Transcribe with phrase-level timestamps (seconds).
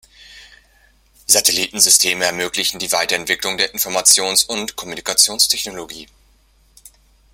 [1.27, 6.07] Satellitensysteme ermöglichen die Weiterentwicklung der Informationsund Kommunikationstechnologie.